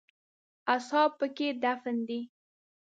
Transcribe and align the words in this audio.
اصحاب 0.75 1.11
په 1.19 1.27
کې 1.35 1.47
دفن 1.63 1.97
دي. 2.07 2.19